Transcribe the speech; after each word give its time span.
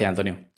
Gracias, 0.00 0.18
Antonio. 0.18 0.50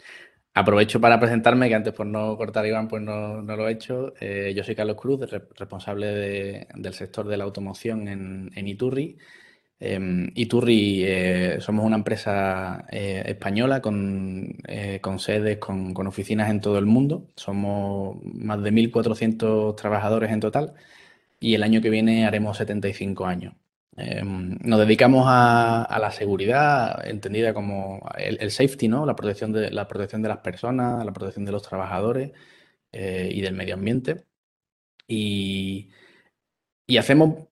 Aprovecho 0.55 1.01
para 1.01 1.19
presentarme, 1.19 1.69
que 1.69 1.75
antes 1.75 1.93
por 1.95 2.07
no 2.07 2.37
cortar 2.37 2.65
Iván, 2.67 2.87
pues 2.89 3.03
no, 3.03 3.43
lo 3.43 3.69
he 3.69 3.73
hecho. 3.73 4.15
Eh, 4.21 4.53
yo 4.57 4.63
soy 4.65 4.77
Carlos 4.77 4.97
Cruz, 4.97 5.21
responsable 5.57 6.67
del 6.77 6.95
sector 6.95 7.27
de 7.27 7.37
la 7.37 7.45
automoción 7.45 8.07
en, 8.09 8.69
Iturri. 8.69 9.19
Em, 9.81 10.31
Iturri 10.37 11.03
eh, 11.05 11.57
somos 11.61 11.85
una 11.85 11.97
empresa 11.97 12.87
eh, 12.93 13.25
española 13.27 13.81
con, 13.83 14.57
con 15.01 15.19
sedes, 15.19 15.59
con, 15.59 15.93
con, 15.95 16.07
oficinas 16.07 16.51
en 16.51 16.61
todo 16.61 16.79
el 16.79 16.87
mundo. 16.87 17.29
Somos 17.37 18.19
más 18.25 18.63
de 18.63 18.73
1.400 18.73 19.75
trabajadores 19.77 20.31
en 20.31 20.41
total 20.41 20.75
y 21.41 21.55
el 21.55 21.63
año 21.65 21.81
que 21.83 21.91
viene 21.91 22.27
haremos 22.27 22.59
75 22.59 23.27
años. 23.27 23.55
Em, 23.97 24.57
nos 24.63 24.81
dedicamos 24.81 25.25
a, 25.29 25.99
la 26.01 26.11
seguridad, 26.11 27.07
entendida 27.07 27.53
como 27.53 28.01
el, 28.17 28.51
safety, 28.51 28.89
¿no? 28.89 29.05
La 29.05 29.15
protección, 29.15 29.53
de, 29.53 29.71
la 29.71 29.87
protección 29.87 30.23
de 30.23 30.29
las 30.31 30.39
personas, 30.39 31.05
la 31.05 31.13
protección 31.13 31.45
de 31.45 31.53
los 31.53 31.63
trabajadores 31.63 32.33
eh, 32.93 33.31
y 33.33 33.41
del 33.43 33.55
medio 33.55 33.75
ambiente. 33.75 34.25
Y, 35.07 35.91
hacemos, 36.99 37.49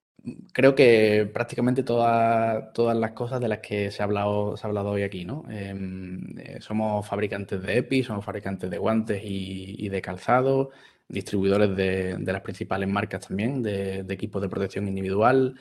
creo 0.53 0.75
que 0.75 1.29
prácticamente 1.33 1.83
todas, 1.83 2.73
todas 2.73 2.97
las 2.97 3.13
cosas 3.13 3.41
de 3.41 3.49
las 3.49 3.59
que 3.61 3.91
se 3.91 4.03
ha 4.03 4.05
hablado, 4.05 4.57
se 4.57 4.67
ha 4.67 4.69
hablado 4.69 4.91
hoy 4.91 5.03
aquí, 5.03 5.25
¿no? 5.25 5.45
Em, 5.51 6.39
eh, 6.39 6.59
somos 6.61 7.07
fabricantes 7.07 7.63
de 7.63 7.79
EPI, 7.79 8.03
somos 8.05 8.25
fabricantes 8.25 8.71
de 8.71 8.79
guantes 8.79 9.23
y, 9.25 9.89
de 9.89 10.03
calzado, 10.03 10.71
distribuidores 11.09 11.77
de, 11.77 12.19
las 12.19 12.43
principales 12.43 12.89
marcas 12.89 13.27
también, 13.29 13.63
de 13.63 14.01
equipos 14.09 14.43
de 14.43 14.49
protección 14.49 14.89
individual 14.89 15.57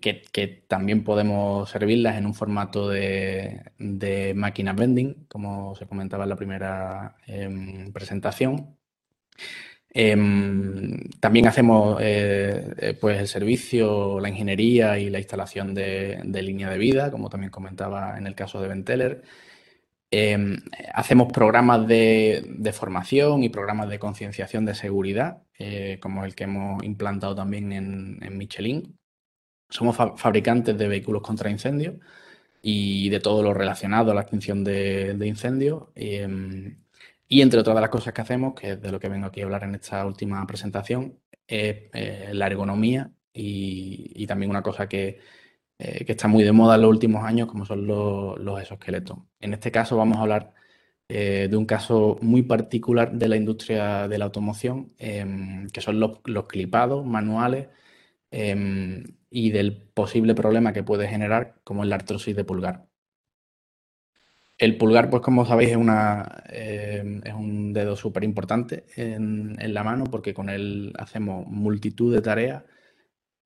que, 0.00 0.64
también 0.68 1.04
podemos 1.04 1.70
servirlas 1.70 2.16
en 2.16 2.26
un 2.26 2.34
formato 2.34 2.88
de, 2.88 4.32
máquina 4.36 4.72
vending, 4.72 5.26
como 5.28 5.74
se 5.74 5.86
comentaba 5.86 6.24
en 6.24 6.30
la 6.30 6.36
primera 6.36 7.16
em, 7.26 7.92
presentación. 7.92 8.76
Em, 9.96 11.08
también 11.20 11.46
hacemos 11.46 11.98
eh, 12.00 12.74
eh, 12.78 12.94
pues 13.00 13.20
el 13.20 13.28
servicio, 13.28 14.18
la 14.18 14.28
ingeniería 14.28 14.98
y 14.98 15.08
la 15.08 15.18
instalación 15.20 15.72
de, 15.72 16.20
línea 16.42 16.68
de 16.68 16.78
vida, 16.78 17.10
como 17.12 17.30
también 17.30 17.50
comentaba 17.52 18.18
en 18.18 18.26
el 18.26 18.34
caso 18.34 18.60
de 18.60 18.68
Venteler. 18.68 19.22
Em, 20.10 20.58
hacemos 20.94 21.32
programas 21.32 21.86
de, 21.86 22.72
formación 22.72 23.42
y 23.44 23.48
programas 23.50 23.88
de 23.88 23.98
concienciación 23.98 24.64
de 24.64 24.74
seguridad, 24.74 25.42
eh, 25.58 25.98
como 26.00 26.24
el 26.24 26.34
que 26.34 26.44
hemos 26.44 26.82
implantado 26.84 27.34
también 27.34 27.72
en 27.72 28.38
Michelin. 28.38 28.98
Somos 29.68 29.96
fabricantes 29.96 30.76
de 30.78 30.88
vehículos 30.88 31.22
contra 31.22 31.50
incendios 31.50 31.96
y 32.62 33.10
de 33.10 33.20
todo 33.20 33.42
lo 33.42 33.54
relacionado 33.54 34.10
a 34.10 34.14
la 34.14 34.22
extinción 34.22 34.64
de, 34.64 35.16
incendios. 35.26 35.84
Em, 35.94 36.78
y 37.28 37.42
entre 37.42 37.60
otras 37.60 37.74
de 37.76 37.80
las 37.82 37.90
cosas 37.90 38.14
que 38.14 38.22
hacemos, 38.22 38.54
que 38.54 38.72
es 38.72 38.82
de 38.82 38.92
lo 38.92 39.00
que 39.00 39.08
vengo 39.08 39.26
aquí 39.26 39.40
a 39.42 39.44
hablar 39.44 39.64
en 39.64 39.74
esta 39.74 40.06
última 40.06 40.46
presentación, 40.46 41.18
es 41.46 41.90
eh, 41.92 42.30
la 42.32 42.46
ergonomía 42.46 43.12
y, 43.32 44.26
también 44.26 44.50
una 44.50 44.62
cosa 44.62 44.84
eh, 44.90 45.18
que, 45.78 46.12
está 46.12 46.28
muy 46.28 46.44
de 46.44 46.52
moda 46.52 46.76
en 46.76 46.82
los 46.82 46.90
últimos 46.90 47.24
años, 47.24 47.48
como 47.48 47.66
son 47.66 47.86
los, 47.86 48.60
exoesqueletos. 48.60 49.18
En 49.40 49.54
este 49.54 49.70
caso 49.72 49.96
vamos 49.96 50.18
a 50.18 50.22
hablar 50.22 50.54
eh, 51.08 51.48
de 51.50 51.56
un 51.56 51.66
caso 51.66 52.18
muy 52.22 52.42
particular 52.42 53.12
de 53.12 53.28
la 53.28 53.36
industria 53.36 54.08
de 54.08 54.18
la 54.18 54.26
automoción, 54.26 54.94
em, 54.98 55.68
que 55.70 55.80
son 55.80 56.00
los, 56.00 56.20
los 56.24 56.46
clipados 56.46 57.04
manuales 57.06 57.68
em, 58.30 59.04
y 59.36 59.50
del 59.50 59.76
posible 59.76 60.32
problema 60.36 60.72
que 60.72 60.84
puede 60.84 61.08
generar, 61.08 61.56
como 61.64 61.82
es 61.82 61.88
la 61.88 61.96
artrosis 61.96 62.36
de 62.36 62.44
pulgar. 62.44 62.86
El 64.58 64.78
pulgar, 64.78 65.10
pues 65.10 65.22
como 65.22 65.44
sabéis, 65.44 65.70
es, 65.70 65.76
una, 65.76 66.44
eh, 66.50 67.20
es 67.24 67.34
un 67.34 67.72
dedo 67.72 67.96
súper 67.96 68.22
importante 68.22 68.84
en, 68.94 69.56
la 69.74 69.82
mano 69.82 70.04
porque 70.04 70.32
con 70.34 70.50
él 70.50 70.92
hacemos 70.96 71.48
multitud 71.48 72.14
de 72.14 72.22
tareas 72.22 72.62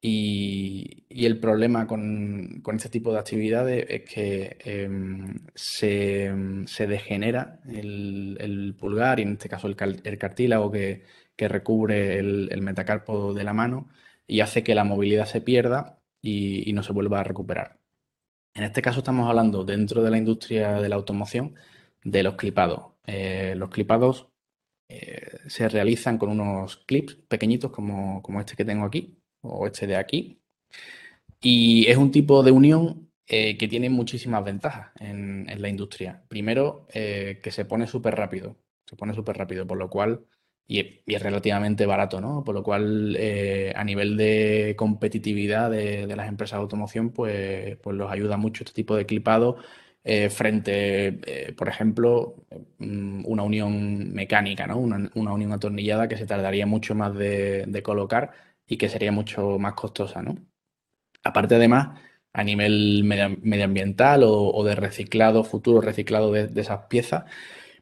y, 0.02 1.06
el 1.08 1.40
problema 1.40 1.86
con, 1.86 2.62
este 2.74 2.90
tipo 2.90 3.10
de 3.10 3.20
actividades 3.20 3.86
es 3.88 4.02
que 4.02 4.58
em, 4.66 5.38
se, 5.54 6.86
degenera 6.86 7.60
el, 7.66 8.76
pulgar 8.78 9.20
y 9.20 9.22
en 9.22 9.32
este 9.32 9.48
caso 9.48 9.68
el, 9.68 9.74
cartílago 10.18 10.70
que, 10.70 11.02
recubre 11.38 12.18
el, 12.18 12.48
el 12.52 12.60
metacarpo 12.60 13.32
de 13.32 13.44
la 13.44 13.54
mano 13.54 13.88
y 14.28 14.40
hace 14.40 14.62
que 14.62 14.74
la 14.74 14.84
movilidad 14.84 15.26
se 15.26 15.40
pierda 15.40 16.00
y, 16.22 16.72
no 16.74 16.82
se 16.82 16.92
vuelva 16.92 17.20
a 17.20 17.24
recuperar. 17.24 17.80
En 18.54 18.64
este 18.64 18.82
caso 18.82 19.00
estamos 19.00 19.28
hablando 19.28 19.64
dentro 19.64 20.02
de 20.02 20.10
la 20.10 20.18
industria 20.18 20.80
de 20.80 20.88
la 20.88 20.96
automoción 20.96 21.54
de 22.04 22.22
los 22.22 22.34
clipados. 22.36 22.92
Eh, 23.06 23.54
los 23.56 23.70
clipados 23.70 24.28
eh, 24.88 25.38
se 25.46 25.68
realizan 25.68 26.18
con 26.18 26.30
unos 26.30 26.76
clips 26.78 27.14
pequeñitos 27.28 27.70
como, 27.70 28.22
este 28.40 28.56
que 28.56 28.64
tengo 28.64 28.84
aquí 28.84 29.18
o 29.42 29.66
este 29.66 29.86
de 29.86 29.96
aquí. 29.96 30.40
Y 31.40 31.86
es 31.86 31.96
un 31.96 32.10
tipo 32.10 32.42
de 32.42 32.50
unión 32.50 33.10
eh, 33.26 33.56
que 33.56 33.68
tiene 33.68 33.90
muchísimas 33.90 34.44
ventajas 34.44 34.90
en, 35.00 35.48
en 35.48 35.62
la 35.62 35.68
industria. 35.68 36.24
Primero, 36.28 36.86
que 36.92 37.50
se 37.50 37.64
pone 37.64 37.86
súper 37.86 38.16
rápido. 38.16 38.56
Se 38.86 38.96
pone 38.96 39.14
súper 39.14 39.36
rápido, 39.36 39.66
por 39.66 39.78
lo 39.78 39.88
cual 39.88 40.26
y, 40.68 41.00
es 41.06 41.22
relativamente 41.22 41.86
barato, 41.86 42.20
¿no? 42.20 42.44
Por 42.44 42.54
lo 42.54 42.62
cual, 42.62 43.16
eh, 43.18 43.72
a 43.74 43.82
nivel 43.84 44.16
de 44.18 44.74
competitividad 44.76 45.70
de, 45.70 46.06
las 46.14 46.28
empresas 46.28 46.58
de 46.58 46.62
automoción, 46.62 47.10
pues, 47.10 47.78
pues 47.78 47.96
los 47.96 48.10
ayuda 48.12 48.36
mucho 48.36 48.64
este 48.64 48.74
tipo 48.74 48.94
de 48.94 49.06
clipado 49.06 49.56
eh, 50.04 50.30
frente, 50.30 51.18
eh, 51.26 51.52
por 51.54 51.68
ejemplo, 51.68 52.36
mm, 52.78 53.24
una 53.26 53.42
unión 53.42 54.12
mecánica, 54.12 54.66
¿no? 54.66 54.78
Una, 54.78 55.10
unión 55.14 55.52
atornillada 55.52 56.08
que 56.08 56.16
se 56.16 56.26
tardaría 56.26 56.66
mucho 56.66 56.94
más 56.94 57.14
de, 57.14 57.82
colocar 57.84 58.32
y 58.66 58.76
que 58.76 58.88
sería 58.88 59.12
mucho 59.12 59.58
más 59.58 59.74
costosa, 59.74 60.22
¿no? 60.22 60.36
Aparte, 61.24 61.56
además, 61.56 61.98
a 62.32 62.44
nivel 62.44 63.04
medioambiental 63.04 64.22
o, 64.24 64.64
de 64.64 64.74
reciclado, 64.76 65.44
futuro 65.44 65.80
reciclado 65.80 66.32
de 66.32 66.60
esas 66.60 66.86
piezas, 66.88 67.24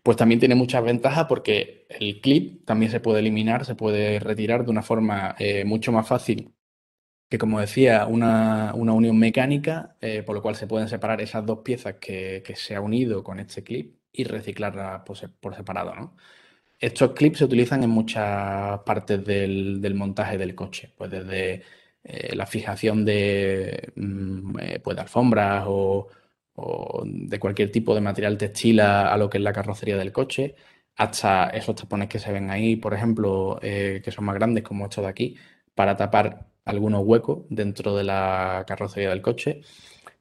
pues 0.06 0.17
también 0.17 0.39
tiene 0.39 0.55
muchas 0.55 0.84
ventajas 0.84 1.27
porque 1.28 1.84
el 1.91 2.21
clip 2.21 2.65
también 2.65 2.93
se 2.93 3.00
puede 3.00 3.19
eliminar, 3.19 3.65
se 3.65 3.75
puede 3.75 4.21
retirar 4.21 4.65
de 4.65 4.71
una 4.71 4.83
forma 4.83 5.34
eh, 5.41 5.65
mucho 5.65 5.91
más 5.91 6.06
fácil 6.06 6.55
que, 7.28 7.39
como 7.39 7.61
decía, 7.61 8.06
una, 8.06 8.72
unión 8.75 9.19
mecánica, 9.19 9.97
eh, 10.00 10.22
por 10.25 10.37
lo 10.37 10.43
cual 10.43 10.56
se 10.56 10.69
pueden 10.69 10.89
separar 10.89 11.21
esas 11.22 11.45
dos 11.47 11.61
piezas 11.65 11.97
que, 12.00 12.45
se 12.56 12.77
ha 12.77 12.81
unido 12.81 13.25
con 13.25 13.41
este 13.41 13.65
clip 13.65 13.99
y 14.12 14.25
reciclarlas 14.25 15.03
por, 15.03 15.56
separado. 15.56 16.15
Estos 16.78 17.12
clips 17.12 17.39
se 17.39 17.47
utilizan 17.47 17.83
en 17.83 17.91
muchas 17.91 18.81
partes 18.87 19.25
del, 19.25 19.95
montaje 19.97 20.39
del 20.39 20.55
coche, 20.55 20.93
pues 20.97 21.11
desde 21.11 21.62
eh, 22.05 22.37
la 22.37 22.47
fijación 22.47 23.05
de, 23.05 23.93
mm, 23.97 24.56
pues 24.84 24.97
de 24.97 25.03
alfombras 25.03 25.65
o 25.66 26.09
o 26.56 27.03
de 27.05 27.39
cualquier 27.39 27.71
tipo 27.71 27.94
de 27.94 28.00
material 28.00 28.39
textil 28.39 28.81
a, 28.81 29.17
lo 29.19 29.31
que 29.31 29.39
es 29.39 29.44
la 29.44 29.53
carrocería 29.53 29.97
del 29.97 30.12
coche, 30.12 30.55
hasta 30.97 31.49
esos 31.50 31.77
tapones 31.77 32.09
que 32.09 32.19
se 32.19 32.33
ven 32.33 32.50
ahí, 32.50 32.77
por 32.77 32.94
ejemplo, 32.94 33.59
eh, 33.62 34.00
que 34.05 34.11
son 34.12 34.25
más 34.25 34.34
grandes 34.37 34.65
como 34.65 34.84
estos 34.87 35.05
de 35.05 35.11
aquí, 35.11 35.37
para 35.75 35.97
tapar 35.97 36.49
algunos 36.65 37.03
huecos 37.05 37.45
dentro 37.50 37.97
de 37.97 38.05
la 38.05 38.65
carrocería 38.66 39.11
del 39.11 39.22
coche. 39.22 39.62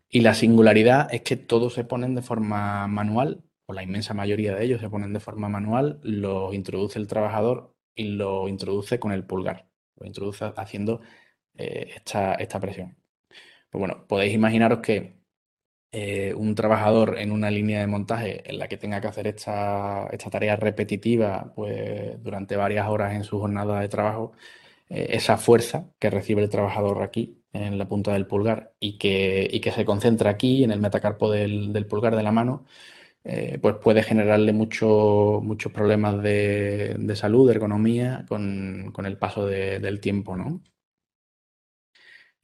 Y 0.10 0.22
la 0.22 0.34
singularidad 0.34 1.14
es 1.14 1.22
que 1.22 1.38
todos 1.38 1.74
se 1.74 1.86
ponen 1.86 2.16
de 2.16 2.22
forma 2.22 2.88
manual, 2.88 3.44
o 3.66 3.74
la 3.74 3.84
inmensa 3.84 4.14
mayoría 4.14 4.56
de 4.56 4.66
ellos 4.66 4.82
se 4.82 4.90
ponen 4.90 5.14
de 5.14 5.20
forma 5.20 5.50
manual, 5.50 6.00
los 6.04 6.54
introduce 6.54 7.00
el 7.00 7.08
trabajador 7.08 7.74
y 7.96 8.10
lo 8.10 8.48
introduce 8.48 9.00
con 9.00 9.12
el 9.12 9.26
pulgar, 9.26 9.68
lo 9.98 10.06
introduce 10.06 10.46
haciendo 10.58 11.02
eh, 11.58 11.92
esta, 11.96 12.36
esta 12.36 12.60
presión. 12.60 12.98
Pues 13.70 13.80
bueno, 13.80 14.06
podéis 14.08 14.34
imaginaros 14.34 14.80
que 14.80 15.15
eh, 15.98 16.34
un 16.36 16.56
trabajador 16.56 17.18
en 17.20 17.32
una 17.32 17.50
línea 17.50 17.80
de 17.80 17.88
montaje 17.88 18.44
en 18.50 18.60
la 18.60 18.68
que 18.68 18.76
tenga 18.76 19.00
que 19.00 19.08
hacer 19.08 19.28
esta, 19.28 20.10
tarea 20.30 20.58
repetitiva 20.58 21.54
pues, 21.56 22.22
durante 22.22 22.58
varias 22.58 22.90
horas 22.90 23.14
en 23.16 23.24
su 23.24 23.40
jornada 23.40 23.80
de 23.80 23.88
trabajo, 23.88 24.34
eh, 24.90 25.08
esa 25.12 25.38
fuerza 25.38 25.90
que 26.00 26.10
recibe 26.10 26.44
el 26.44 26.50
trabajador 26.50 27.02
aquí 27.02 27.42
en 27.54 27.78
la 27.78 27.88
punta 27.88 28.12
del 28.14 28.28
pulgar 28.28 28.74
y 28.78 28.98
que, 28.98 29.60
que 29.64 29.72
se 29.72 29.86
concentra 29.86 30.32
aquí 30.32 30.66
en 30.66 30.72
el 30.72 30.82
metacarpo 30.82 31.32
del, 31.32 31.88
pulgar 31.88 32.16
de 32.18 32.24
la 32.24 32.32
mano, 32.34 32.66
eh, 33.24 33.60
pues 33.62 33.76
puede 33.82 34.04
generarle 34.04 34.54
muchos 34.54 35.72
problemas 35.74 36.22
de, 36.24 37.14
salud, 37.16 37.48
de 37.48 37.54
ergonomía 37.56 38.26
con, 38.28 38.94
el 39.06 39.18
paso 39.18 39.46
del 39.48 40.00
tiempo, 40.02 40.36
¿no? 40.38 40.62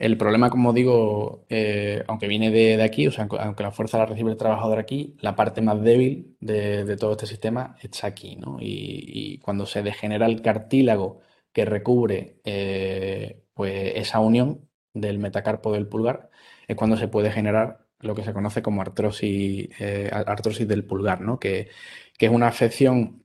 El 0.01 0.17
problema, 0.17 0.49
como 0.49 0.73
digo, 0.73 1.45
eh, 1.47 2.03
aunque 2.07 2.27
viene 2.27 2.49
de, 2.49 2.81
aquí, 2.81 3.05
o 3.05 3.11
sea, 3.11 3.27
aunque 3.39 3.61
la 3.61 3.71
fuerza 3.71 3.99
la 3.99 4.07
recibe 4.07 4.31
el 4.31 4.37
trabajador 4.37 4.79
aquí, 4.79 5.15
la 5.19 5.35
parte 5.35 5.61
más 5.61 5.79
débil 5.83 6.35
de, 6.39 6.97
todo 6.97 7.11
este 7.11 7.27
sistema 7.27 7.75
está 7.83 8.07
aquí, 8.07 8.35
¿no? 8.35 8.57
Y, 8.59 9.37
cuando 9.43 9.67
se 9.67 9.83
degenera 9.83 10.25
el 10.25 10.41
cartílago 10.41 11.19
que 11.53 11.65
recubre 11.65 12.39
eh, 12.45 13.43
pues 13.53 13.93
esa 13.95 14.19
unión 14.21 14.67
del 14.95 15.19
metacarpo 15.19 15.71
del 15.71 15.87
pulgar, 15.87 16.31
es 16.67 16.75
cuando 16.75 16.97
se 16.97 17.07
puede 17.07 17.31
generar 17.31 17.85
lo 17.99 18.15
que 18.15 18.23
se 18.23 18.33
conoce 18.33 18.63
como 18.63 18.81
artrosis, 18.81 19.69
eh, 19.79 20.09
artrosis 20.11 20.67
del 20.67 20.83
pulgar, 20.83 21.21
¿no? 21.21 21.39
Que, 21.39 21.69
que 22.17 22.25
es 22.25 22.31
una 22.31 22.47
afección 22.47 23.20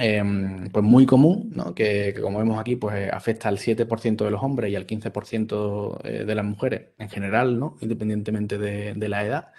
em, 0.00 0.70
pues 0.70 0.84
muy 0.84 1.06
común, 1.06 1.52
¿no? 1.54 1.74
que, 1.74 2.14
como 2.20 2.38
vemos 2.38 2.58
aquí, 2.58 2.76
pues 2.76 3.10
afecta 3.12 3.48
al 3.48 3.58
7% 3.58 4.24
de 4.24 4.30
los 4.30 4.42
hombres 4.42 4.72
y 4.72 4.76
al 4.76 4.86
15% 4.86 6.00
eh, 6.04 6.24
de 6.24 6.34
las 6.34 6.44
mujeres 6.44 6.88
en 6.98 7.08
general, 7.10 7.58
¿no? 7.58 7.76
independientemente 7.80 8.58
de, 8.58 9.08
la 9.08 9.24
edad. 9.24 9.52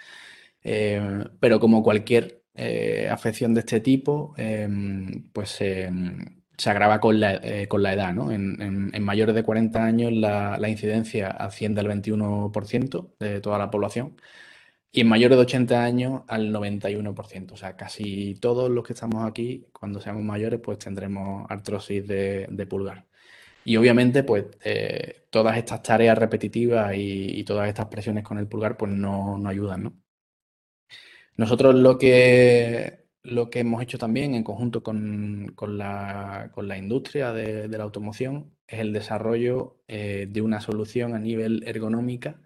Em, 0.62 1.24
pero 1.40 1.60
como 1.60 1.82
cualquier 1.82 2.42
eh, 2.54 3.08
afección 3.10 3.54
de 3.54 3.60
este 3.60 3.80
tipo, 3.80 4.34
em, 4.36 5.30
pues 5.32 5.50
se 5.50 6.70
agrava 6.70 7.00
con 7.00 7.18
la, 7.20 7.34
eh, 7.42 7.68
con 7.68 7.82
la 7.82 7.92
edad. 7.92 8.12
¿no? 8.14 8.30
En, 8.32 8.90
mayores 9.02 9.34
de 9.34 9.42
40 9.42 9.84
años 9.84 10.12
la, 10.12 10.68
incidencia 10.68 11.28
asciende 11.28 11.80
al 11.80 11.88
21% 11.88 13.14
de 13.18 13.40
toda 13.40 13.58
la 13.58 13.70
población 13.70 14.16
y 14.92 15.00
en 15.00 15.08
mayores 15.08 15.38
de 15.38 15.42
80 15.42 15.82
años 15.84 16.22
al 16.28 16.52
91%. 16.52 17.52
O 17.52 17.56
sea, 17.56 17.76
casi 17.76 18.34
todos 18.36 18.70
los 18.70 18.84
que 18.84 18.92
estamos 18.92 19.26
aquí, 19.26 19.66
cuando 19.72 20.00
seamos 20.00 20.22
mayores, 20.22 20.60
pues 20.60 20.78
tendremos 20.78 21.46
artrosis 21.50 22.06
de, 22.06 22.66
pulgar. 22.68 23.06
Y 23.64 23.76
obviamente, 23.76 24.22
pues 24.24 24.46
eh, 24.64 25.26
todas 25.30 25.56
estas 25.56 25.82
tareas 25.82 26.18
repetitivas 26.18 26.92
y, 26.96 27.42
todas 27.44 27.68
estas 27.68 27.86
presiones 27.86 28.24
con 28.24 28.38
el 28.38 28.48
pulgar, 28.48 28.76
pues 28.76 28.92
no, 28.92 29.38
no 29.38 29.48
ayudan, 29.48 29.84
¿no? 29.84 29.94
Nosotros 31.36 31.74
lo 31.74 31.98
que, 31.98 33.06
lo 33.22 33.48
que 33.50 33.60
hemos 33.60 33.82
hecho 33.82 33.98
también 33.98 34.34
en 34.34 34.44
conjunto 34.44 34.82
con, 34.82 35.52
con, 35.54 35.78
la, 35.78 36.50
con 36.52 36.68
la, 36.68 36.76
industria 36.76 37.32
de, 37.32 37.68
de, 37.68 37.78
la 37.78 37.84
automoción 37.84 38.54
es 38.66 38.80
el 38.80 38.92
desarrollo 38.92 39.82
eh, 39.88 40.26
de 40.30 40.42
una 40.42 40.60
solución 40.60 41.14
a 41.14 41.18
nivel 41.18 41.62
ergonómica 41.66 42.40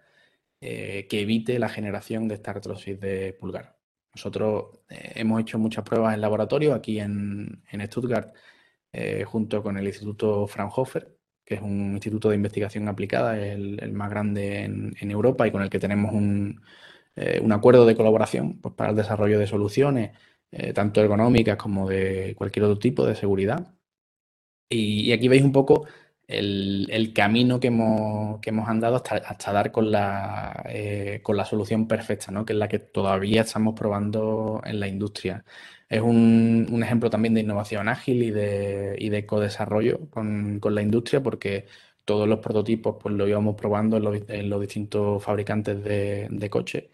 eh, 0.60 1.06
que 1.08 1.20
evite 1.20 1.58
la 1.58 1.68
generación 1.68 2.28
de 2.28 2.36
esta 2.36 2.52
artrosis 2.52 2.98
de 2.98 3.34
pulgar. 3.34 3.78
Nosotros 4.14 4.80
eh, 4.88 5.12
hemos 5.16 5.40
hecho 5.42 5.58
muchas 5.58 5.84
pruebas 5.84 6.14
en 6.14 6.22
laboratorio 6.22 6.74
aquí 6.74 6.98
en, 6.98 7.62
en 7.70 7.86
Stuttgart 7.86 8.34
eh, 8.92 9.24
junto 9.24 9.62
con 9.62 9.76
el 9.76 9.86
Instituto 9.86 10.46
Fraunhofer, 10.46 11.14
que 11.44 11.56
es 11.56 11.60
un 11.60 11.92
instituto 11.92 12.30
de 12.30 12.36
investigación 12.36 12.88
aplicada, 12.88 13.38
el, 13.38 13.78
el 13.82 13.92
más 13.92 14.08
grande 14.10 14.64
en, 14.64 15.10
Europa 15.10 15.46
y 15.46 15.52
con 15.52 15.62
el 15.62 15.70
que 15.70 15.78
tenemos 15.78 16.12
un, 16.12 16.62
un 17.42 17.52
acuerdo 17.52 17.86
de 17.86 17.96
colaboración 17.96 18.60
pues, 18.60 18.74
para 18.74 18.90
el 18.90 18.96
desarrollo 18.96 19.38
de 19.38 19.46
soluciones 19.46 20.12
tanto 20.74 21.02
ergonómicas 21.02 21.56
como 21.56 21.88
de 21.88 22.34
cualquier 22.36 22.64
otro 22.64 22.78
tipo 22.78 23.06
de 23.06 23.14
seguridad. 23.14 23.74
Y 24.68 25.12
aquí 25.12 25.28
veis 25.28 25.42
un 25.44 25.52
poco 25.52 25.86
el, 26.26 26.88
el, 26.90 27.12
camino 27.12 27.60
que 27.60 27.68
hemos, 27.68 28.40
que 28.40 28.50
hemos 28.50 28.68
andado 28.68 28.96
hasta, 28.96 29.16
hasta 29.16 29.52
dar 29.52 29.72
con 29.72 29.90
la, 29.90 30.64
eh, 30.68 31.20
con 31.22 31.36
la 31.36 31.44
solución 31.44 31.86
perfecta, 31.88 32.32
¿no? 32.32 32.44
que 32.44 32.52
es 32.52 32.58
la 32.58 32.68
que 32.68 32.78
todavía 32.78 33.42
estamos 33.42 33.74
probando 33.74 34.60
en 34.64 34.80
la 34.80 34.88
industria. 34.88 35.44
Es 35.88 36.00
un, 36.00 36.66
un 36.70 36.82
ejemplo 36.82 37.10
también 37.10 37.34
de 37.34 37.42
innovación 37.42 37.88
ágil 37.88 38.22
y 38.22 38.30
de, 38.30 38.96
y 38.98 39.08
de 39.08 39.24
co-desarrollo 39.26 40.10
con, 40.10 40.58
con, 40.60 40.74
la 40.74 40.82
industria, 40.82 41.22
porque 41.22 41.66
todos 42.04 42.28
los 42.28 42.40
prototipos 42.40 42.96
pues, 43.00 43.14
lo 43.14 43.28
íbamos 43.28 43.54
probando 43.56 43.96
en 43.96 44.04
los, 44.04 44.18
en 44.28 44.50
los 44.50 44.60
distintos 44.60 45.22
fabricantes 45.22 45.82
de, 45.84 46.28
de 46.30 46.50
coches 46.50 46.84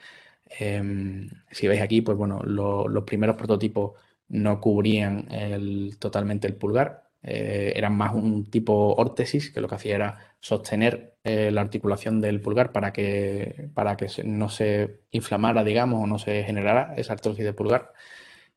eh, 0.58 1.28
si 1.50 1.68
veis 1.68 1.80
aquí, 1.80 2.02
pues 2.02 2.16
bueno, 2.16 2.40
lo, 2.44 2.88
los 2.88 3.04
primeros 3.04 3.36
prototipos 3.36 3.92
no 4.28 4.60
cubrían 4.60 5.30
el, 5.32 5.96
totalmente 5.98 6.46
el 6.46 6.54
pulgar, 6.56 7.10
eh, 7.22 7.72
eran 7.76 7.96
más 7.96 8.14
un 8.14 8.50
tipo 8.50 8.94
órtesis 8.94 9.50
que 9.50 9.60
lo 9.60 9.68
que 9.68 9.74
hacía 9.76 9.94
era 9.94 10.18
sostener 10.40 11.12
eh, 11.24 11.52
la 11.52 11.60
articulación 11.60 12.20
del 12.20 12.40
pulgar 12.40 12.72
para 12.72 12.92
que, 12.92 13.68
para 13.74 13.96
que 13.96 14.08
no 14.24 14.48
se 14.48 15.02
inflamara, 15.12 15.62
digamos, 15.62 16.02
o 16.02 16.06
no 16.06 16.18
se 16.18 16.42
generara 16.42 16.94
esa 16.96 17.12
artrosis 17.12 17.44
de 17.44 17.52
pulgar. 17.52 17.92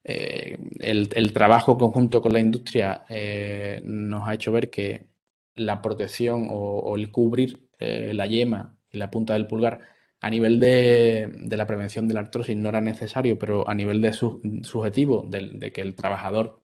Eh, 0.03 0.57
el, 0.79 1.09
el, 1.15 1.33
trabajo 1.33 1.77
conjunto 1.77 2.21
con 2.21 2.33
la 2.33 2.39
industria 2.39 3.05
eh, 3.09 3.81
nos 3.83 4.27
ha 4.27 4.33
hecho 4.35 4.51
ver 4.51 4.69
que 4.69 5.07
la 5.55 5.81
protección 5.81 6.47
o, 6.51 6.95
el 6.95 7.11
cubrir 7.11 7.67
la 7.79 8.25
yema 8.25 8.77
y 8.91 8.97
la 8.97 9.11
punta 9.11 9.33
del 9.33 9.47
pulgar 9.47 9.81
a 10.21 10.29
nivel 10.29 10.59
de, 10.59 11.31
de, 11.39 11.57
la 11.57 11.67
prevención 11.67 12.07
de 12.07 12.15
la 12.15 12.21
artrosis 12.21 12.57
no 12.57 12.69
era 12.69 12.81
necesario, 12.81 13.37
pero 13.37 13.67
a 13.69 13.75
nivel 13.75 14.01
de 14.01 14.13
su, 14.13 14.41
subjetivo, 14.63 15.25
de, 15.29 15.71
que 15.71 15.81
el 15.81 15.95
trabajador 15.95 16.63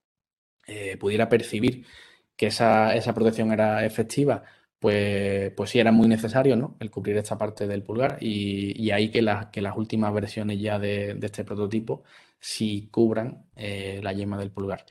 eh, 0.66 0.96
pudiera 0.96 1.28
percibir 1.28 1.86
que 2.36 2.46
esa, 2.48 2.94
esa, 2.94 3.14
protección 3.14 3.52
era 3.52 3.84
efectiva, 3.84 4.44
pues, 4.78 5.52
pues 5.52 5.70
sí 5.70 5.78
era 5.78 5.92
muy 5.92 6.08
necesario 6.08 6.56
¿no? 6.56 6.76
el 6.80 6.90
cubrir 6.90 7.16
esta 7.16 7.38
parte 7.38 7.66
del 7.66 7.82
pulgar 7.82 8.18
y, 8.20 8.80
y 8.82 8.90
ahí 8.90 9.10
que, 9.10 9.22
la, 9.22 9.50
que 9.50 9.62
las 9.62 9.76
últimas 9.76 10.12
versiones 10.12 10.60
ya 10.60 10.78
de, 10.78 11.18
este 11.22 11.44
prototipo 11.44 12.04
sí 12.40 12.88
cubran 12.90 13.46
eh, 13.56 14.00
la 14.02 14.12
yema 14.12 14.38
del 14.38 14.50
pulgar. 14.50 14.86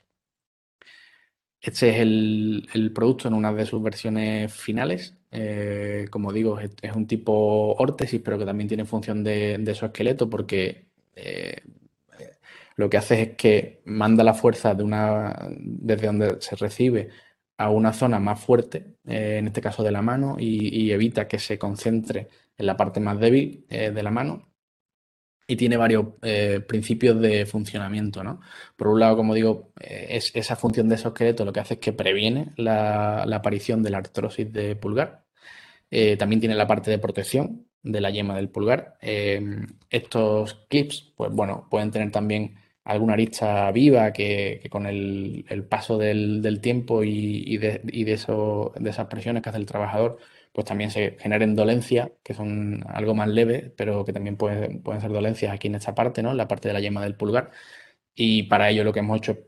Este 1.60 1.90
es 1.90 1.96
el, 1.98 2.68
el, 2.74 2.92
producto 2.92 3.28
en 3.28 3.34
una 3.34 3.52
de 3.52 3.66
sus 3.66 3.82
versiones 3.82 4.52
finales. 4.52 5.16
Eh, 5.30 6.06
como 6.10 6.32
digo, 6.32 6.58
es, 6.58 6.72
un 6.94 7.06
tipo 7.06 7.74
órtesis, 7.78 8.20
pero 8.24 8.38
que 8.38 8.44
también 8.44 8.68
tiene 8.68 8.84
función 8.84 9.22
de, 9.22 9.58
de 9.58 9.74
su 9.74 9.86
esqueleto 9.86 10.28
porque 10.28 10.86
lo 12.76 12.90
que 12.90 12.96
hace 12.96 13.22
es 13.22 13.36
que 13.36 13.82
manda 13.84 14.24
la 14.24 14.34
fuerza 14.34 14.74
de 14.74 14.82
una, 14.82 15.48
desde 15.58 16.06
donde 16.06 16.40
se 16.40 16.56
recibe 16.56 17.10
a 17.62 17.70
una 17.70 17.92
zona 17.92 18.18
más 18.18 18.40
fuerte, 18.40 18.96
eh, 19.06 19.36
en 19.38 19.46
este 19.48 19.60
caso 19.60 19.82
de 19.82 19.92
la 19.92 20.02
mano, 20.02 20.36
y, 20.38 20.90
evita 20.90 21.28
que 21.28 21.38
se 21.38 21.58
concentre 21.58 22.28
en 22.56 22.66
la 22.66 22.76
parte 22.76 23.00
más 23.00 23.18
débil 23.20 23.66
eh, 23.68 23.90
de 23.90 24.02
la 24.02 24.10
mano. 24.10 24.48
Y 25.46 25.56
tiene 25.56 25.76
varios 25.76 26.06
eh, 26.22 26.60
principios 26.66 27.20
de 27.20 27.46
funcionamiento, 27.46 28.22
¿no? 28.24 28.40
Por 28.76 28.88
un 28.88 29.00
lado, 29.00 29.16
como 29.16 29.34
digo, 29.34 29.72
es 29.80 30.30
esa 30.34 30.56
función 30.56 30.88
de 30.88 30.94
exoesqueleto 30.94 31.44
lo 31.44 31.52
que 31.52 31.60
hace 31.60 31.74
es 31.74 31.80
que 31.80 31.92
previene 31.92 32.52
la, 32.56 33.24
la 33.26 33.36
aparición 33.36 33.82
de 33.82 33.90
la 33.90 33.98
artrosis 33.98 34.52
de 34.52 34.76
pulgar, 34.76 35.24
también 36.18 36.40
tiene 36.40 36.54
la 36.54 36.66
parte 36.66 36.90
de 36.90 36.98
protección 36.98 37.66
de 37.82 38.00
la 38.00 38.10
yema 38.10 38.36
del 38.36 38.48
pulgar. 38.48 38.96
Estos 39.90 40.54
clips, 40.68 41.12
pues 41.16 41.30
bueno, 41.32 41.66
pueden 41.70 41.90
tener 41.90 42.10
también 42.10 42.61
alguna 42.84 43.14
arista 43.14 43.70
viva 43.72 44.12
que, 44.12 44.60
con 44.70 44.86
el, 44.86 45.44
paso 45.68 45.98
del, 45.98 46.60
tiempo 46.60 47.04
y, 47.04 47.56
de, 47.58 47.80
de, 47.84 48.12
eso, 48.12 48.72
de, 48.78 48.90
esas 48.90 49.06
presiones 49.08 49.42
que 49.42 49.48
hace 49.50 49.58
el 49.58 49.66
trabajador, 49.66 50.18
pues 50.52 50.66
también 50.66 50.90
se 50.90 51.16
generen 51.18 51.54
dolencias, 51.56 52.10
que 52.22 52.34
son 52.34 52.84
algo 52.88 53.14
más 53.14 53.28
leves, 53.28 53.72
pero 53.76 54.04
que 54.04 54.12
también 54.12 54.36
pueden, 54.36 54.82
pueden 54.82 55.00
ser 55.00 55.12
dolencias 55.12 55.52
aquí 55.52 55.68
en 55.68 55.76
esta 55.76 55.94
parte, 55.94 56.22
¿no? 56.22 56.30
En 56.32 56.36
la 56.36 56.48
parte 56.48 56.68
de 56.68 56.74
la 56.74 56.80
yema 56.80 57.02
del 57.02 57.16
pulgar. 57.16 57.50
Y 58.14 58.44
para 58.44 58.70
ello 58.70 58.84
lo 58.84 58.92
que 58.92 59.00
hemos 59.00 59.18
hecho 59.18 59.32
es 59.32 59.38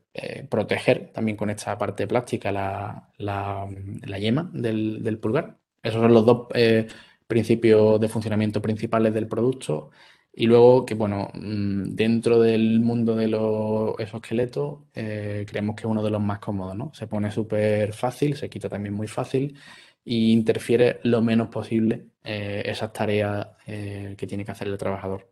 eh, 0.40 0.46
proteger 0.48 1.12
también 1.12 1.36
con 1.36 1.50
esta 1.50 1.76
parte 1.78 2.06
plástica 2.06 2.52
la, 2.52 3.10
la, 3.18 3.68
la 4.02 4.18
yema 4.18 4.50
del, 4.52 5.02
del 5.02 5.18
pulgar 5.18 5.58
esos 5.84 6.00
son 6.00 6.14
los 6.14 6.24
dos 6.26 6.48
eh, 6.54 6.88
principios 7.26 8.00
de 8.00 8.08
funcionamiento 8.08 8.62
principales 8.62 9.12
del 9.14 9.28
producto. 9.28 9.90
Y 10.36 10.46
luego 10.46 10.84
que, 10.84 10.94
bueno, 10.94 11.30
mm, 11.34 11.94
dentro 11.94 12.40
del 12.40 12.80
mundo 12.80 13.14
de 13.14 13.28
los 13.28 13.94
exoesqueletos, 14.00 14.80
eh, 14.94 15.46
creemos 15.48 15.76
que 15.76 15.82
es 15.82 15.86
uno 15.86 16.02
de 16.02 16.10
los 16.10 16.20
más 16.20 16.40
cómodos, 16.40 16.76
¿no? 16.76 16.92
Se 16.94 17.06
pone 17.06 17.30
súper 17.30 17.92
fácil, 17.92 18.36
se 18.36 18.50
quita 18.50 18.68
también 18.68 18.94
muy 18.94 19.06
fácil 19.06 19.56
y 20.04 20.32
interfiere 20.32 21.00
lo 21.04 21.22
menos 21.22 21.48
posible 21.48 22.08
eh, 22.24 22.62
esas 22.66 22.92
tareas 22.92 23.46
eh, 23.66 24.14
que 24.18 24.26
tiene 24.26 24.44
que 24.44 24.50
hacer 24.52 24.68
el 24.68 24.78
trabajador. 24.78 25.30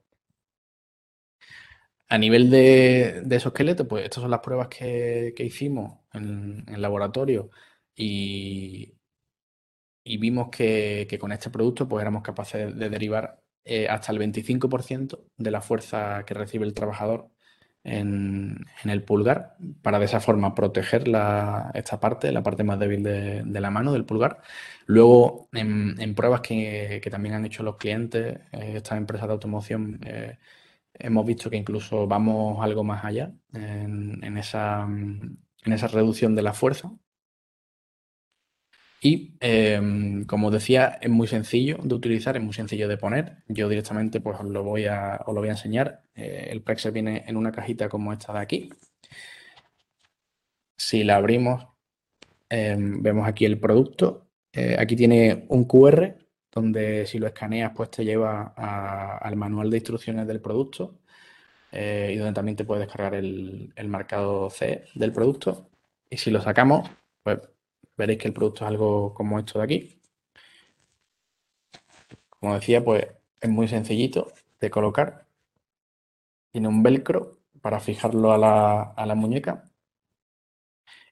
A 2.08 2.18
nivel 2.18 2.50
de, 2.50 3.22
de 3.24 3.36
exoesqueleto, 3.36 3.88
pues 3.88 4.04
estas 4.04 4.20
son 4.22 4.30
las 4.30 4.40
pruebas 4.40 4.68
que, 4.68 5.32
que 5.34 5.44
hicimos 5.44 6.00
en, 6.12 6.64
en 6.68 6.82
laboratorio 6.82 7.50
y, 7.96 8.94
y 10.04 10.16
vimos 10.18 10.48
que, 10.50 11.06
que, 11.08 11.18
con 11.18 11.32
este 11.32 11.50
producto 11.50 11.88
pues 11.88 12.02
éramos 12.02 12.22
capaces 12.22 12.76
de 12.76 12.88
derivar 12.90 13.42
eh, 13.64 13.88
hasta 13.88 14.12
el 14.12 14.18
25% 14.18 15.20
de 15.36 15.50
la 15.50 15.60
fuerza 15.60 16.24
que 16.24 16.34
recibe 16.34 16.66
el 16.66 16.74
trabajador 16.74 17.30
en, 17.84 18.64
en, 18.84 18.90
el 18.90 19.02
pulgar 19.04 19.56
para 19.82 19.98
de 19.98 20.04
esa 20.06 20.20
forma 20.20 20.54
proteger 20.54 21.08
la, 21.08 21.70
esta 21.74 21.98
parte, 22.00 22.32
la 22.32 22.42
parte 22.42 22.64
más 22.64 22.78
débil 22.78 23.02
de, 23.02 23.42
de 23.44 23.60
la 23.60 23.70
mano, 23.70 23.92
del 23.92 24.04
pulgar. 24.04 24.40
Luego, 24.86 25.48
en, 25.52 26.14
pruebas 26.14 26.40
que, 26.42 27.00
que, 27.02 27.10
también 27.10 27.34
han 27.34 27.44
hecho 27.46 27.62
los 27.62 27.76
clientes, 27.76 28.38
eh, 28.52 28.74
estas 28.76 28.98
empresas 28.98 29.28
de 29.28 29.32
automoción, 29.34 30.00
eh, 30.04 30.38
hemos 30.94 31.26
visto 31.26 31.50
que 31.50 31.56
incluso 31.56 32.06
vamos 32.06 32.62
algo 32.62 32.84
más 32.84 33.04
allá 33.04 33.32
en, 33.52 34.36
esa, 34.38 34.82
en 34.84 35.72
esa 35.72 35.88
reducción 35.88 36.34
de 36.34 36.42
la 36.42 36.52
fuerza 36.54 36.92
y 39.04 39.36
eh, 39.40 39.80
como 40.28 40.52
decía, 40.52 40.98
es 41.00 41.10
muy 41.10 41.26
sencillo 41.26 41.78
de 41.82 41.94
utilizar, 41.94 42.36
es 42.36 42.42
muy 42.42 42.54
sencillo 42.54 42.86
de 42.86 42.96
poner. 42.96 43.38
Yo 43.48 43.68
directamente 43.68 44.20
pues 44.20 44.38
os 44.38 44.46
lo 44.46 44.62
voy 44.62 44.86
a, 44.86 45.20
os 45.26 45.34
lo 45.34 45.40
voy 45.40 45.48
a 45.48 45.52
enseñar. 45.52 46.04
Eh, 46.14 46.48
el 46.50 46.62
Prexer 46.62 46.92
viene 46.92 47.24
en 47.26 47.36
una 47.36 47.50
cajita 47.50 47.88
como 47.88 48.12
esta 48.12 48.32
de 48.32 48.38
aquí. 48.38 48.70
Si 50.76 51.02
la 51.02 51.16
abrimos, 51.16 51.66
eh, 52.48 52.76
vemos 52.78 53.26
aquí 53.26 53.44
el 53.44 53.58
producto. 53.58 54.28
Eh, 54.52 54.76
aquí 54.78 54.94
tiene 54.94 55.46
un 55.48 55.64
QR 55.64 56.16
donde 56.52 57.06
si 57.06 57.18
lo 57.18 57.26
escaneas, 57.26 57.72
pues 57.74 57.90
te 57.90 58.04
lleva 58.04 58.54
al 59.18 59.36
manual 59.36 59.70
de 59.70 59.78
instrucciones 59.78 60.26
del 60.26 60.40
producto 60.40 61.00
eh, 61.72 62.12
y 62.14 62.16
donde 62.18 62.34
también 62.34 62.56
te 62.56 62.64
puedes 62.64 62.86
descargar 62.86 63.14
el, 63.14 63.72
el 63.74 63.88
marcado 63.88 64.50
C 64.50 64.84
del 64.94 65.12
producto. 65.12 65.70
Y 66.10 66.18
si 66.18 66.30
lo 66.30 66.42
sacamos, 66.42 66.90
pues 67.22 67.40
veréis 67.96 68.18
que 68.18 68.28
el 68.28 68.34
producto 68.34 68.64
es 68.64 68.70
algo 68.70 69.14
como 69.14 69.38
esto 69.38 69.58
de 69.58 69.64
aquí. 69.64 70.00
Como 72.28 72.54
decía, 72.54 72.82
pues 72.84 73.06
es 73.40 73.50
muy 73.50 73.68
sencillito 73.68 74.32
de 74.60 74.70
colocar. 74.70 75.26
Tiene 76.50 76.68
un 76.68 76.82
velcro 76.82 77.38
para 77.60 77.80
fijarlo 77.80 78.32
a 78.32 78.38
la, 78.38 78.82
a 78.82 79.06
la 79.06 79.14
muñeca. 79.14 79.64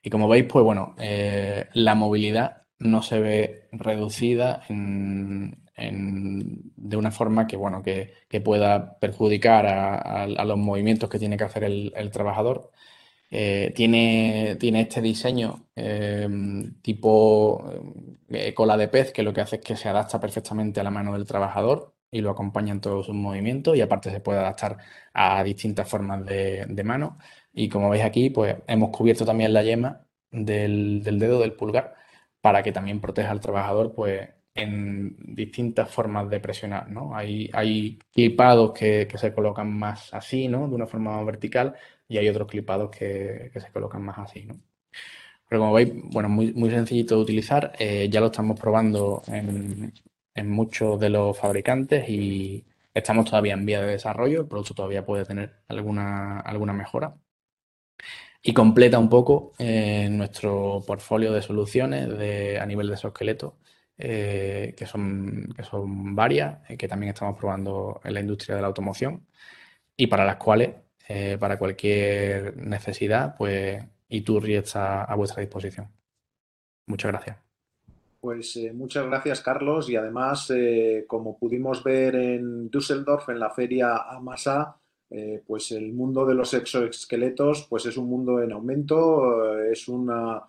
Y 0.03 0.09
como 0.09 0.27
veis, 0.27 0.45
pues 0.45 0.63
bueno, 0.65 0.95
eh, 0.99 1.67
la 1.73 1.95
movilidad 1.95 2.63
no 2.79 3.01
se 3.03 3.19
ve 3.19 3.67
reducida 3.71 4.63
en, 4.69 5.55
de 6.75 6.97
una 6.97 7.11
forma 7.11 7.47
que, 7.47 7.55
bueno, 7.57 7.83
que, 7.83 8.13
pueda 8.43 8.97
perjudicar 8.99 9.65
a, 9.67 10.27
los 10.27 10.57
movimientos 10.57 11.09
que 11.09 11.19
tiene 11.19 11.37
que 11.37 11.43
hacer 11.43 11.63
el, 11.63 12.11
trabajador. 12.11 12.71
Eh, 13.33 13.71
tiene, 13.75 14.57
tiene 14.59 14.81
este 14.81 15.01
diseño 15.01 15.67
em, 15.75 16.81
tipo 16.81 17.63
eh, 18.29 18.53
cola 18.53 18.75
de 18.77 18.89
pez 18.89 19.13
que 19.13 19.23
lo 19.23 19.33
que 19.33 19.39
hace 19.41 19.55
es 19.57 19.61
que 19.61 19.77
se 19.77 19.87
adapta 19.87 20.19
perfectamente 20.19 20.81
a 20.81 20.83
la 20.83 20.91
mano 20.91 21.13
del 21.13 21.25
trabajador 21.25 21.95
y 22.11 22.19
lo 22.21 22.29
acompaña 22.29 22.73
en 22.73 22.81
todos 22.81 23.05
sus 23.05 23.15
movimientos 23.15 23.77
y 23.77 23.81
aparte 23.81 24.11
se 24.11 24.19
puede 24.19 24.39
adaptar 24.39 24.77
a 25.13 25.43
distintas 25.43 25.89
formas 25.89 26.25
de, 26.25 26.65
de 26.67 26.83
mano. 26.83 27.17
Y 27.53 27.69
como 27.69 27.89
veis 27.89 28.03
aquí, 28.03 28.29
pues 28.29 28.57
hemos 28.67 28.89
cubierto 28.91 29.25
también 29.25 29.53
la 29.53 29.63
yema 29.63 30.05
del, 30.31 31.03
dedo 31.03 31.39
del 31.39 31.53
pulgar 31.53 31.95
para 32.41 32.63
que 32.63 32.71
también 32.71 33.01
proteja 33.01 33.31
al 33.31 33.39
trabajador 33.39 33.93
pues 33.95 34.29
en 34.55 35.15
distintas 35.35 35.89
formas 35.89 36.29
de 36.29 36.39
presionar, 36.41 36.89
¿no? 36.89 37.15
Hay, 37.15 37.49
hay 37.53 37.99
clipados 38.13 38.73
que, 38.73 39.07
se 39.15 39.33
colocan 39.33 39.71
más 39.71 40.13
así, 40.13 40.47
¿no? 40.47 40.67
De 40.67 40.75
una 40.75 40.87
forma 40.87 41.23
vertical 41.23 41.75
y 42.11 42.17
hay 42.17 42.27
otros 42.29 42.47
clipados 42.49 42.91
que, 42.91 43.51
se 43.53 43.71
colocan 43.71 44.03
más 44.03 44.17
así, 44.19 44.43
¿no? 44.43 44.59
Pero 45.47 45.61
como 45.61 45.73
veis, 45.73 45.93
bueno, 46.11 46.29
muy, 46.29 46.53
muy 46.53 46.69
sencillito 46.69 47.15
de 47.15 47.21
utilizar, 47.21 47.73
eh, 47.79 48.09
ya 48.09 48.19
lo 48.21 48.27
estamos 48.27 48.59
probando 48.59 49.23
en, 49.27 49.93
muchos 50.49 50.99
de 50.99 51.09
los 51.09 51.37
fabricantes 51.37 52.09
y 52.09 52.65
estamos 52.93 53.25
todavía 53.25 53.53
en 53.53 53.65
vía 53.65 53.81
de 53.81 53.91
desarrollo, 53.91 54.41
el 54.41 54.47
producto 54.47 54.73
todavía 54.73 55.05
puede 55.05 55.25
tener 55.25 55.53
alguna, 55.69 56.39
alguna 56.41 56.73
mejora. 56.73 57.15
Y 58.43 58.53
completa 58.53 58.97
un 58.99 59.09
poco 59.09 59.53
eh, 59.59 60.09
nuestro 60.09 60.83
portfolio 60.85 61.31
de 61.31 61.41
soluciones 61.41 62.09
a 62.59 62.65
nivel 62.65 62.87
de 62.87 62.93
exoesqueleto, 62.93 63.57
eh, 63.97 64.73
que, 64.75 64.85
son, 64.85 65.53
que 65.55 65.63
son 65.63 66.15
varias, 66.15 66.59
que 66.77 66.87
también 66.87 67.11
estamos 67.13 67.37
probando 67.37 68.01
en 68.03 68.13
la 68.15 68.19
industria 68.19 68.55
de 68.55 68.61
la 68.61 68.67
automoción 68.67 69.27
y 69.95 70.07
para 70.07 70.25
las 70.25 70.37
cuales, 70.37 70.71
para 71.39 71.59
cualquier 71.59 72.55
necesidad, 72.55 73.35
pues 73.37 73.83
Iturri 74.07 74.55
está 74.55 75.03
a 75.03 75.15
vuestra 75.15 75.41
disposición. 75.41 75.87
Muchas 76.87 77.11
gracias. 77.11 77.37
Pues 78.19 78.57
muchas 78.73 79.05
gracias, 79.05 79.41
Carlos. 79.41 79.89
Y 79.89 79.97
además, 79.97 80.51
como 81.07 81.37
pudimos 81.37 81.83
ver 81.83 82.15
en 82.15 82.69
Düsseldorf, 82.69 83.27
en 83.29 83.39
la 83.39 83.49
feria 83.49 83.97
AMASA, 84.09 84.81
eh, 85.13 85.43
pues 85.45 85.73
el 85.73 85.91
mundo 85.91 86.25
de 86.25 86.33
los 86.33 86.53
exoesqueletos 86.53 87.67
pues 87.69 87.85
es 87.85 87.97
un 87.97 88.07
mundo 88.07 88.41
en 88.41 88.53
aumento, 88.53 89.59
eh, 89.59 89.73
es 89.73 89.89
una, 89.89 90.41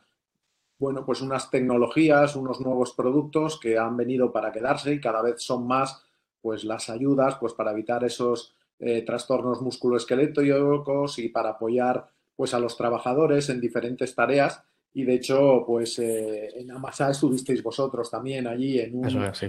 bueno, 0.78 1.04
pues 1.04 1.20
unas 1.20 1.50
tecnologías, 1.50 2.36
unos 2.36 2.60
nuevos 2.60 2.92
productos 2.92 3.58
que 3.58 3.76
han 3.76 3.96
venido 3.96 4.30
para 4.30 4.52
quedarse 4.52 4.92
y 4.94 5.00
cada 5.00 5.20
vez 5.20 5.42
son 5.42 5.66
más 5.66 6.04
pues 6.40 6.62
las 6.62 6.90
ayudas 6.90 7.38
pues 7.40 7.54
para 7.54 7.72
evitar 7.72 8.04
esos 8.04 8.54
eh, 8.82 9.02
trastornos 9.02 9.62
musculoesqueléticos 9.62 11.18
y 11.18 11.28
para 11.28 11.50
apoyar 11.50 12.06
pues 12.36 12.52
a 12.52 12.58
los 12.58 12.76
trabajadores 12.76 13.48
en 13.48 13.60
diferentes 13.60 14.14
tareas. 14.14 14.62
Y 14.94 15.04
de 15.04 15.14
hecho, 15.14 15.64
pues 15.66 15.98
eh, 16.00 16.48
en 16.56 16.70
Amasa 16.70 17.10
estuvisteis 17.10 17.62
vosotros 17.62 18.10
también 18.10 18.46
allí 18.46 18.78
en 18.78 18.96
un 18.96 19.06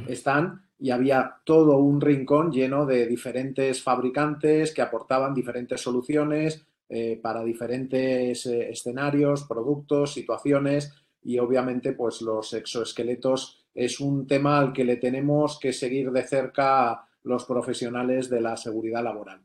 stand 0.07 0.61
y 0.79 0.91
había 0.91 1.37
todo 1.43 1.79
un 1.79 1.99
rincón 1.99 2.51
lleno 2.51 2.85
de 2.85 3.07
diferentes 3.07 3.81
fabricantes 3.81 4.73
que 4.73 4.81
aportaban 4.81 5.33
diferentes 5.33 5.81
soluciones 5.81 6.65
eh, 6.87 7.19
para 7.21 7.43
diferentes 7.43 8.45
eh, 8.45 8.69
escenarios, 8.69 9.45
productos, 9.45 10.13
situaciones. 10.13 10.93
Y 11.23 11.39
obviamente 11.39 11.93
pues 11.93 12.21
los 12.21 12.53
exoesqueletos 12.53 13.65
es 13.73 13.99
un 13.99 14.27
tema 14.27 14.59
al 14.59 14.71
que 14.71 14.85
le 14.85 14.97
tenemos 14.97 15.59
que 15.59 15.73
seguir 15.73 16.11
de 16.11 16.23
cerca 16.23 17.07
los 17.23 17.45
profesionales 17.45 18.29
de 18.29 18.41
la 18.41 18.57
seguridad 18.57 19.03
laboral. 19.03 19.41